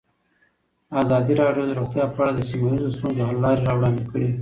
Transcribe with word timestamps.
ازادي 1.01 1.33
راډیو 1.41 1.63
د 1.67 1.71
روغتیا 1.79 2.05
په 2.13 2.19
اړه 2.21 2.31
د 2.35 2.39
سیمه 2.49 2.67
ییزو 2.71 2.95
ستونزو 2.95 3.27
حل 3.29 3.37
لارې 3.45 3.65
راوړاندې 3.69 4.03
کړې. 4.11 4.29